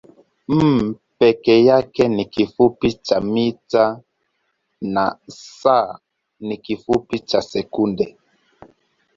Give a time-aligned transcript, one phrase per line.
[0.75, 0.79] m
[1.19, 3.85] peke yake ni kifupi cha mita
[4.93, 5.61] na s
[6.45, 8.05] ni kifupi cha sekunde.